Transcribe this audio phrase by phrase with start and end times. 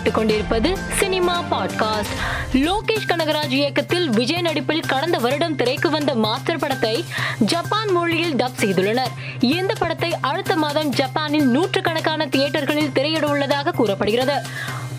[0.00, 2.14] கேட்டுக் கொண்டிருப்பது cinema podcast.
[2.52, 7.04] Lokesh Kanagaraj இயக்கத்தில் விஜய் நடிப்பில் கடந்த வருடம் திரைக்கு வந்த மாஸ்டர் படத்தை
[7.38, 9.12] ஜப்பான் மொழியில் டப் செய்துள்ளனர்.
[9.40, 14.42] இந்த படத்தை அடுத்த மாதம் ஜப்பானில் நூற்றுக்கணக்கான தியேட்டர்களில் திரையிட உள்ளதாக கூறப்படுகிறது.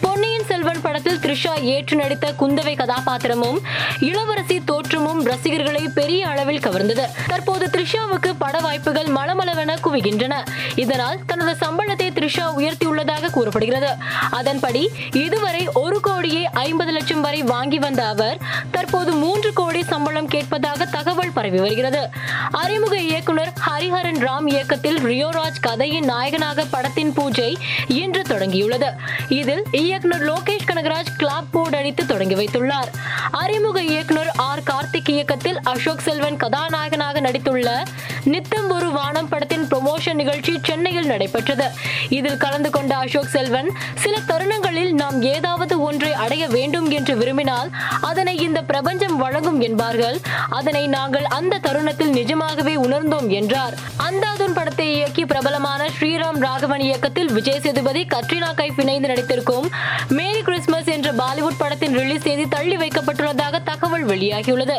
[0.01, 3.59] பொன்னியின் செல்வன் படத்தில் த்ரிஷா ஏற்று நடித்த குந்தவை கதாபாத்திரமும்
[3.99, 7.05] இளவரசி தோற்றமும் ரசிகர்களை பெரிய அளவில் கவர்ந்தது.
[7.27, 10.35] தற்போது த்ரிஷாவுக்கு பட வாய்ப்புகள் மளமளவென குவிகின்றன.
[10.75, 13.91] இதனால் தனது சம்பளத்தை த்ரிஷா உயர்த்தியுள்ளதாக கூறப்படுகிறது.
[14.31, 18.37] அதன்படி இதுவரை ஒரு கோடியே ஐம்பது லட்சம் வரை வாங்கி வந்த அவர்
[18.71, 22.09] தற்போது மூன்று கோடி சம்பளம் கேட்பதாக தகவல் பரவி வருகிறது.
[22.51, 28.89] அறிமுக இயக்குனர் ஹரிஹரன் ராம் இயக்கத்தில் ரியோராஜ் கதையின் நாயகனாக படத்தின் பூஜை இன்று தொடங்கியுள்ளது.
[29.29, 32.89] இதில் இயக்குனர் லோகேஷ் கனகராஜ் கிளாப் போர்டு அடித்து தொடங்கி வைத்துள்ளார்.
[33.31, 34.20] அறிமுக இயக்குனர்
[34.61, 37.69] ஆர் கார்த்திக் இயக்கத்தில் அசோக் செல்வன் கதாநாயகனாக நடித்துள்ள
[38.23, 41.67] நித்தம் ஒரு வானம் படத்தின் ப்ரொமோஷன் நிகழ்ச்சி சென்னையில் நடைபெற்றது.
[42.09, 47.69] இதில் கலந்து கொண்ட அசோக் செல்வன் சில தருணங்களில் நாம் ஏதாவது ஒன்றை அடைய வேண்டும் என்று விரும்பினால்
[48.01, 50.19] அதனை இந்த பிரபஞ்சம் வழங்கும் என்பார்கள்.
[50.49, 53.73] அதனை நாங்கள் அந்த தருணத்தில் நிஜமாகவே உணர்ந்தோம் என்றார்.
[54.09, 59.65] அந்தாதுன் படத்தை இயக்கி பிரபலமான ஸ்ரீராம் ராகவன் இயக்கத்தில் விஜய் சேதுபதி கத்ரினா கைஃப் இணைந்து நடித்திருக்கும்
[60.07, 64.77] மேரி கிறிஸ்துமஸ் என்ற பாலிவுட் படத்தின் ரிலீஸ் தேதி தள்ளி வைக்கப்பட்டுள்ளதாக தகவல் வெளியாகியுள்ளது.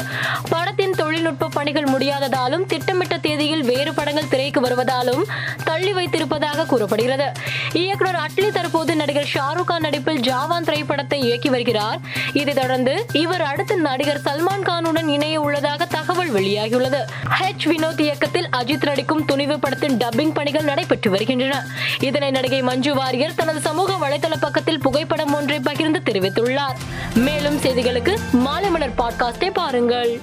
[0.48, 5.22] படத்தின் தொழில்நுட்ப பணிகள் முடியாததாலும் திட்டமிட்ட தேதியில் வேறு படங்கள் வெளிக்கு வருவதாலும்
[5.64, 7.32] தள்ளி வைத்திருப்பதாக கூறப்படுகிறது.
[7.72, 11.98] இயக்குனர் அட்லி தற்போது நடிகர் ஷாருக் கான் நடிப்பில் ஜாவான் திரைப்படத்தை இயக்கி வருகிறார்.
[12.32, 16.98] இதைத் தொடர்ந்து இவர் அடுத்து நடிகர் சல்மான் கானுடன் இணைய உள்ளதாக தகவல் வெளியாகியுள்ளது.
[17.40, 21.64] ஹெச் வினோத் இயக்கத்தில் அஜித் நடிக்கும் துணிவு படத்தின் டப்பிங் பணிகள் நடைபெற்று வருகின்றன.
[22.00, 26.76] இதனை நடிகை மஞ்சு வாரியர் தனது சமூக வலைதள பக்கத்தில் புகைப்படம் ஒன்றை பகிர்ந்து தெரிவித்துள்ளார்.
[27.14, 30.20] மேலும் செய்திகளுக்கு மாலை மலர் பாட்காஸ்டை பாருங்கள்.